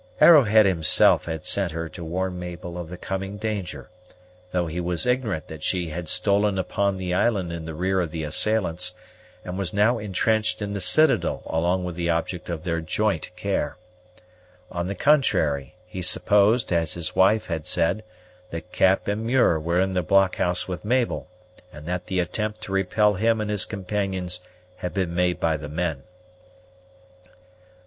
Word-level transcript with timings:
Arrowhead 0.19 0.65
himself 0.65 1.25
had 1.25 1.45
sent 1.45 1.73
her 1.73 1.87
to 1.87 2.03
warn 2.03 2.39
Mabel 2.39 2.75
of 2.75 2.89
the 2.89 2.97
coming 2.97 3.37
danger, 3.37 3.91
though 4.49 4.65
he 4.65 4.79
was 4.79 5.05
ignorant 5.05 5.47
that 5.47 5.61
she 5.61 5.89
had 5.89 6.09
stolen 6.09 6.57
upon 6.57 6.97
the 6.97 7.13
island 7.13 7.53
in 7.53 7.65
the 7.65 7.75
rear 7.75 8.01
of 8.01 8.09
the 8.09 8.23
assailants, 8.23 8.95
and 9.45 9.59
was 9.59 9.75
now 9.75 9.99
intrenched 9.99 10.59
in 10.59 10.73
the 10.73 10.81
citadel 10.81 11.43
along 11.45 11.83
with 11.83 11.95
the 11.95 12.09
object 12.09 12.49
of 12.49 12.63
their 12.63 12.81
joint 12.81 13.29
care. 13.35 13.77
On 14.71 14.87
the 14.87 14.95
contrary, 14.95 15.75
he 15.85 16.01
supposed, 16.01 16.73
as 16.73 16.95
his 16.95 17.15
wife 17.15 17.45
had 17.45 17.67
said, 17.67 18.03
that 18.49 18.71
Cap 18.71 19.07
and 19.07 19.23
Muir 19.23 19.59
were 19.59 19.79
in 19.79 19.91
the 19.91 20.01
blockhouse 20.01 20.67
with 20.67 20.83
Mabel, 20.83 21.27
and 21.71 21.85
that 21.85 22.07
the 22.07 22.19
attempt 22.19 22.61
to 22.61 22.71
repel 22.71 23.13
him 23.13 23.39
and 23.39 23.51
his 23.51 23.65
companions 23.65 24.41
had 24.77 24.95
been 24.95 25.13
made 25.13 25.39
by 25.39 25.57
the 25.57 25.69
men. 25.69 26.01